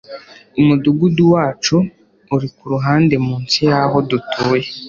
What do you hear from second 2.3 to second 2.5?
uri